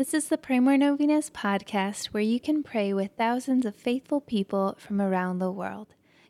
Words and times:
This 0.00 0.14
is 0.14 0.28
the 0.28 0.38
Pray 0.38 0.60
More 0.60 0.78
Novenas 0.78 1.30
podcast 1.30 2.06
where 2.06 2.22
you 2.22 2.40
can 2.40 2.62
pray 2.62 2.94
with 2.94 3.10
thousands 3.18 3.66
of 3.66 3.76
faithful 3.76 4.22
people 4.22 4.74
from 4.78 4.98
around 4.98 5.40
the 5.40 5.52
world. 5.52 5.88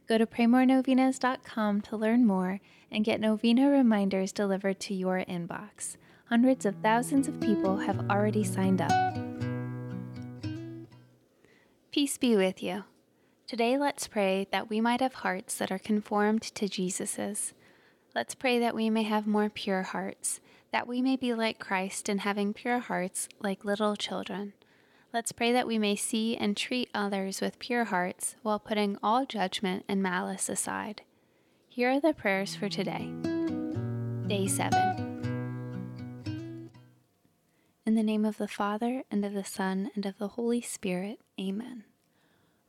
Go 0.09 0.19
to 0.19 0.27
praymorenovenas.com 0.27 1.81
to 1.83 1.97
learn 1.97 2.27
more 2.27 2.59
and 2.91 3.05
get 3.05 3.21
novena 3.21 3.71
reminders 3.71 4.33
delivered 4.33 4.81
to 4.81 4.95
your 4.95 5.19
inbox. 5.19 5.97
Hundreds 6.25 6.67
of 6.67 6.75
thousands 6.83 7.29
of 7.29 7.41
people 7.41 7.77
have 7.77 8.11
already 8.11 8.43
signed 8.43 8.83
up. 8.83 9.17
Peace 11.93 12.19
be 12.19 12.35
with 12.35 12.65
you. 12.65 12.83
Today, 13.47 13.79
let's 13.79 14.09
pray 14.09 14.49
that 14.51 14.69
we 14.69 14.81
might 14.81 15.01
have 15.01 15.15
hearts 15.15 15.57
that 15.59 15.71
are 15.71 15.79
conformed 15.79 16.43
to 16.43 16.69
Jesus's. 16.69 17.55
Let's 18.17 18.35
pray 18.35 18.59
that 18.59 18.75
we 18.75 18.91
may 18.91 19.05
have 19.05 19.29
more 19.29 19.49
pure 19.49 19.83
hearts 19.83 20.41
that 20.73 20.87
we 20.87 21.03
may 21.03 21.17
be 21.17 21.35
like 21.35 21.59
Christ 21.59 22.09
in 22.09 22.19
having 22.19 22.55
pure 22.55 22.79
hearts 22.79 23.29
like 23.41 23.65
little 23.65 23.97
children. 23.97 24.53
Let's 25.13 25.33
pray 25.33 25.53
that 25.53 25.67
we 25.67 25.79
may 25.79 25.97
see 25.97 26.37
and 26.37 26.57
treat 26.57 26.89
others 26.95 27.41
with 27.41 27.59
pure 27.59 27.85
hearts 27.85 28.37
while 28.43 28.61
putting 28.61 28.97
all 29.03 29.27
judgment 29.27 29.85
and 29.89 30.03
malice 30.03 30.49
aside. 30.49 31.03
Here 31.69 31.91
are 31.91 32.01
the 32.01 32.13
prayers 32.13 32.55
for 32.55 32.69
today. 32.69 33.11
Day 34.29 34.47
7. 34.47 35.01
In 37.85 37.97
the 37.97 38.05
name 38.05 38.25
of 38.25 38.39
the 38.39 38.47
Father, 38.47 39.03
and 39.11 39.25
of 39.25 39.33
the 39.33 39.43
Son, 39.43 39.91
and 39.97 40.07
of 40.07 40.19
the 40.19 40.29
Holy 40.29 40.61
Spirit, 40.61 41.19
Amen. 41.41 41.83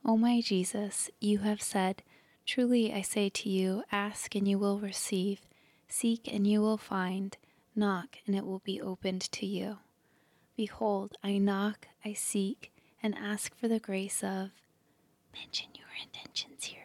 O 0.04 0.16
my 0.16 0.40
Jesus, 0.40 1.10
you 1.20 1.38
have 1.38 1.62
said, 1.62 2.02
Truly 2.44 2.92
I 2.92 3.02
say 3.02 3.28
to 3.28 3.48
you, 3.48 3.84
ask 3.92 4.34
and 4.34 4.48
you 4.48 4.58
will 4.58 4.80
receive, 4.80 5.42
seek 5.86 6.26
and 6.26 6.44
you 6.44 6.60
will 6.60 6.78
find 6.78 7.36
Knock, 7.74 8.18
and 8.26 8.36
it 8.36 8.44
will 8.44 8.60
be 8.60 8.80
opened 8.80 9.22
to 9.32 9.46
you. 9.46 9.78
Behold, 10.56 11.16
I 11.24 11.38
knock, 11.38 11.88
I 12.04 12.12
seek, 12.12 12.72
and 13.02 13.14
ask 13.14 13.56
for 13.56 13.68
the 13.68 13.80
grace 13.80 14.22
of. 14.22 14.50
Mention 15.34 15.68
your 15.74 15.88
intentions 16.02 16.64
here. 16.64 16.78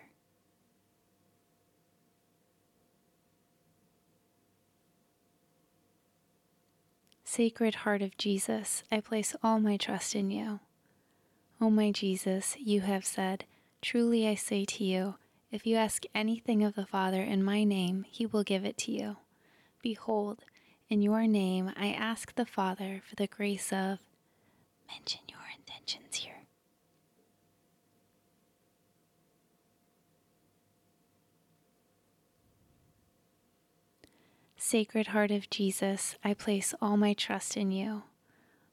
Sacred 7.26 7.76
Heart 7.76 8.02
of 8.02 8.18
Jesus, 8.18 8.84
I 8.90 9.02
place 9.02 9.36
all 9.44 9.60
my 9.60 9.76
trust 9.76 10.16
in 10.16 10.32
you. 10.32 10.62
O 11.60 11.70
my 11.70 11.92
Jesus, 11.92 12.56
you 12.58 12.82
have 12.82 13.06
said, 13.06 13.44
Truly 13.82 14.28
I 14.28 14.36
say 14.36 14.64
to 14.66 14.84
you, 14.84 15.16
if 15.52 15.66
you 15.66 15.76
ask 15.76 16.04
anything 16.16 16.64
of 16.64 16.76
the 16.76 16.86
Father 16.86 17.22
in 17.22 17.44
my 17.44 17.64
name, 17.64 18.06
he 18.10 18.26
will 18.26 18.44
give 18.44 18.64
it 18.64 18.78
to 18.80 18.92
you. 18.92 19.18
Behold, 19.82 20.44
in 20.90 21.02
your 21.02 21.28
name, 21.28 21.72
I 21.76 21.90
ask 21.90 22.34
the 22.36 22.46
Father 22.46 23.02
for 23.08 23.16
the 23.16 23.28
grace 23.28 23.72
of. 23.74 24.00
Mention 24.90 25.22
your 25.28 25.40
intentions 25.58 26.16
here. 26.16 26.34
Sacred 34.56 35.08
Heart 35.08 35.32
of 35.32 35.50
Jesus, 35.50 36.16
I 36.24 36.34
place 36.34 36.74
all 36.82 36.98
my 36.98 37.14
trust 37.14 37.56
in 37.56 37.72
you. 37.72 38.04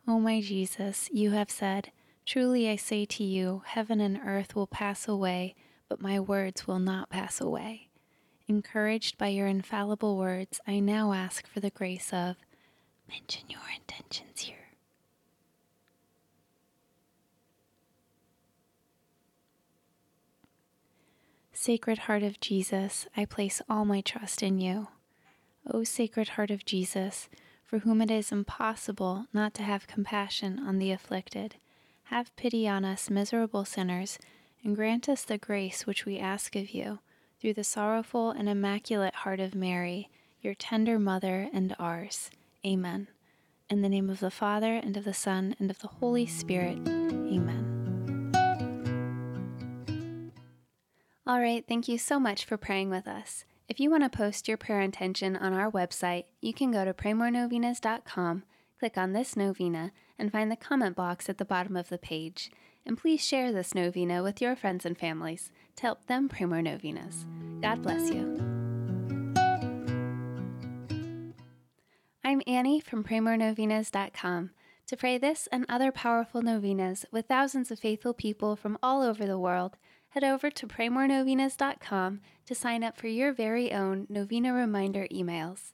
O 0.09 0.19
my 0.19 0.41
Jesus, 0.41 1.09
you 1.13 1.33
have 1.33 1.51
said, 1.51 1.91
Truly 2.27 2.69
I 2.69 2.77
say 2.77 3.05
to 3.05 3.25
you, 3.25 3.63
heaven 3.67 4.01
and 4.01 4.19
earth 4.25 4.55
will 4.55 4.67
pass 4.67 5.07
away, 5.07 5.55
but 5.89 6.01
my 6.01 6.19
words 6.19 6.67
will 6.67 6.79
not 6.79 7.11
pass 7.11 7.41
away. 7.41 7.89
Encouraged 8.47 9.17
by 9.17 9.29
your 9.29 9.47
infallible 9.47 10.19
words, 10.19 10.61
I 10.67 10.79
now 10.79 11.15
ask 11.15 11.47
for 11.47 11.61
the 11.61 11.71
grace 11.71 12.13
of 12.13 12.37
mention 13.09 13.45
your 13.49 13.63
intentions 13.75 14.41
here. 14.41 14.57
Sacred 21.55 22.01
Heart 22.01 22.23
of 22.23 22.39
Jesus, 22.39 23.07
I 23.17 23.25
place 23.25 23.63
all 23.71 23.87
my 23.87 24.03
trust 24.03 24.43
in 24.43 24.59
you. 24.59 24.89
O 25.73 25.83
Sacred 25.83 26.31
Heart 26.31 26.51
of 26.51 26.67
Jesus, 26.67 27.31
for 27.65 27.79
whom 27.79 28.03
it 28.03 28.11
is 28.11 28.31
impossible 28.31 29.25
not 29.33 29.55
to 29.55 29.63
have 29.63 29.87
compassion 29.87 30.59
on 30.59 30.79
the 30.79 30.91
afflicted, 30.91 31.55
have 32.09 32.37
pity 32.37 32.69
on 32.69 32.85
us 32.85 33.09
miserable 33.09 33.65
sinners, 33.65 34.19
and 34.63 34.77
grant 34.77 35.09
us 35.09 35.25
the 35.25 35.39
grace 35.39 35.87
which 35.87 36.05
we 36.05 36.19
ask 36.19 36.55
of 36.55 36.73
you 36.73 36.99
through 37.45 37.53
the 37.53 37.63
sorrowful 37.63 38.31
and 38.31 38.49
immaculate 38.49 39.15
heart 39.17 39.39
of 39.39 39.55
Mary, 39.55 40.09
your 40.41 40.55
tender 40.55 40.99
mother 40.99 41.51
and 41.53 41.77
ours. 41.79 42.31
Amen. 42.65 43.07
In 43.69 43.83
the 43.83 43.89
name 43.91 44.09
of 44.09 44.21
the 44.21 44.31
Father, 44.31 44.77
and 44.77 44.97
of 44.97 45.05
the 45.05 45.13
Son, 45.13 45.55
and 45.59 45.71
of 45.71 45.79
the 45.81 45.89
Holy 45.89 46.25
Spirit. 46.25 46.79
Amen. 46.89 48.33
All 51.27 51.39
right, 51.39 51.63
thank 51.69 51.87
you 51.87 51.99
so 51.99 52.19
much 52.19 52.47
for 52.47 52.57
praying 52.57 52.89
with 52.89 53.07
us. 53.07 53.45
If 53.69 53.79
you 53.79 53.91
want 53.91 54.05
to 54.05 54.09
post 54.17 54.49
your 54.49 54.57
prayer 54.57 54.81
intention 54.81 55.37
on 55.37 55.53
our 55.53 55.71
website, 55.71 56.25
you 56.41 56.55
can 56.55 56.71
go 56.71 56.87
to 56.87 56.95
praymorenovenas.com, 56.95 58.45
click 58.79 58.97
on 58.97 59.13
this 59.13 59.37
novena, 59.37 59.93
and 60.19 60.33
find 60.33 60.51
the 60.51 60.57
comment 60.57 60.97
box 60.97 61.29
at 61.29 61.37
the 61.37 61.45
bottom 61.45 61.77
of 61.77 61.91
the 61.91 61.99
page. 61.99 62.51
And 62.87 62.99
please 62.99 63.25
share 63.25 63.53
this 63.53 63.75
novena 63.75 64.23
with 64.23 64.41
your 64.41 64.57
friends 64.57 64.85
and 64.85 64.97
families 64.97 65.51
to 65.77 65.83
help 65.83 66.07
them 66.07 66.29
pray 66.29 66.47
more 66.47 66.63
novenas. 66.63 67.25
God 67.61 67.83
bless 67.83 68.11
you. 68.11 68.55
I'm 72.23 72.43
Annie 72.47 72.81
from 72.81 73.05
PrayMoreNovenas.com. 73.05 74.51
To 74.87 74.97
pray 74.97 75.19
this 75.19 75.49
and 75.51 75.65
other 75.69 75.93
powerful 75.93 76.43
novenas 76.43 77.07
with 77.11 77.27
thousands 77.27 77.71
of 77.71 77.79
faithful 77.79 78.13
people 78.13 78.55
from 78.57 78.79
all 78.83 79.03
over 79.03 79.25
the 79.25 79.39
world, 79.39 79.77
head 80.11 80.25
over 80.25 80.51
to 80.51 80.67
PrayMoreNovenas.com 80.67 82.21
to 82.47 82.55
sign 82.55 82.85
up 82.85 82.97
for 82.97 83.09
your 83.09 83.33
very 83.33 83.73
own 83.73 84.07
novena 84.09 84.53
reminder 84.53 85.07
emails. 85.13 85.73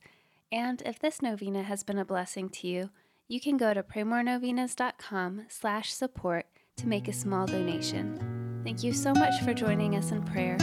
And 0.52 0.82
if 0.82 0.98
this 0.98 1.22
novena 1.22 1.62
has 1.62 1.82
been 1.82 1.98
a 1.98 2.04
blessing 2.04 2.48
to 2.50 2.68
you, 2.68 2.90
you 3.28 3.40
can 3.40 3.56
go 3.56 3.72
to 3.74 3.82
PrayMoreNovenas.com 3.82 5.46
slash 5.48 5.92
support 5.92 6.46
to 6.80 6.88
make 6.88 7.08
a 7.08 7.12
small 7.12 7.46
donation. 7.46 8.18
Thank 8.64 8.82
you 8.82 8.92
so 8.92 9.12
much 9.12 9.40
for 9.42 9.52
joining 9.52 9.96
us 9.96 10.12
in 10.12 10.22
prayer. 10.22 10.56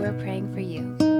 We're 0.00 0.18
praying 0.20 0.52
for 0.54 0.60
you. 0.60 1.13